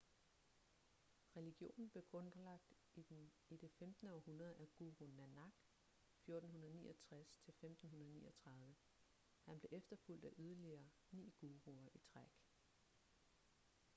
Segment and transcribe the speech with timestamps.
[1.35, 3.01] religionen blev grundlagt i
[3.49, 4.07] det 15.
[4.09, 5.53] århundrede af guru nanak
[6.29, 6.31] 1469–1539.
[9.45, 12.43] han blev efterfulgt af yderligere ni guruer i træk